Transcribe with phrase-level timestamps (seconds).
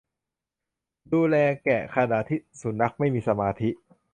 [1.13, 3.69] ดูแลแกะขณะที่สุนัขไม่มีสมาธิ